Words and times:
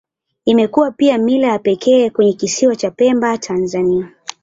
Imekuwa 0.45 0.91
pia 0.91 1.17
mila 1.17 1.47
ya 1.47 1.59
pekee 1.59 2.09
kwenye 2.09 2.33
Kisiwa 2.33 2.75
cha 2.75 2.91
Pemba, 2.91 3.37
Tanzania. 3.37 4.11